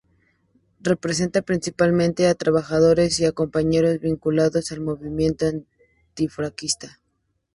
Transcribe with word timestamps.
Representa 0.79 1.43
principalmente 1.43 2.25
a 2.27 2.33
trabajadores 2.33 3.19
y 3.19 3.25
a 3.25 3.33
compañeros 3.33 3.99
vinculados 3.99 4.71
al 4.71 4.81
movimiento 4.81 5.45
antifranquista. 5.45 6.99